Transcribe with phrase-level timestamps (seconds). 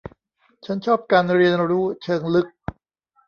[0.65, 2.47] ฉันชอบการเรียนรู้เชิงลึก